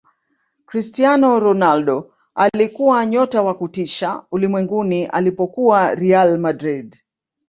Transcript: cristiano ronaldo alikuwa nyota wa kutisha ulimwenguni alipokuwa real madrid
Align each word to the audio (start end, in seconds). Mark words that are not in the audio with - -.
cristiano 0.65 1.39
ronaldo 1.39 2.13
alikuwa 2.35 3.05
nyota 3.05 3.41
wa 3.41 3.53
kutisha 3.53 4.23
ulimwenguni 4.31 5.05
alipokuwa 5.05 5.95
real 5.95 6.37
madrid 6.37 6.95